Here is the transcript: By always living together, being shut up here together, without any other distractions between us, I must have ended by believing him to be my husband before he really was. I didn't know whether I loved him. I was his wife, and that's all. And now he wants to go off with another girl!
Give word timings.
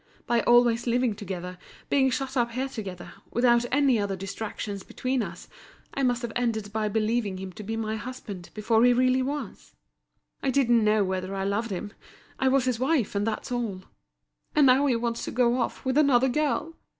By 0.25 0.41
always 0.41 0.87
living 0.87 1.13
together, 1.13 1.59
being 1.87 2.09
shut 2.09 2.35
up 2.35 2.53
here 2.53 2.67
together, 2.67 3.13
without 3.29 3.65
any 3.71 3.99
other 3.99 4.15
distractions 4.15 4.81
between 4.81 5.21
us, 5.21 5.47
I 5.93 6.01
must 6.01 6.23
have 6.23 6.31
ended 6.35 6.73
by 6.73 6.87
believing 6.87 7.37
him 7.37 7.51
to 7.53 7.61
be 7.61 7.77
my 7.77 7.97
husband 7.97 8.49
before 8.55 8.83
he 8.83 8.93
really 8.93 9.21
was. 9.21 9.73
I 10.41 10.49
didn't 10.49 10.83
know 10.83 11.03
whether 11.03 11.35
I 11.35 11.43
loved 11.43 11.69
him. 11.69 11.93
I 12.39 12.47
was 12.47 12.65
his 12.65 12.79
wife, 12.79 13.13
and 13.13 13.27
that's 13.27 13.51
all. 13.51 13.83
And 14.55 14.65
now 14.65 14.87
he 14.87 14.95
wants 14.95 15.23
to 15.25 15.31
go 15.31 15.57
off 15.59 15.85
with 15.85 15.99
another 15.99 16.29
girl! 16.29 16.75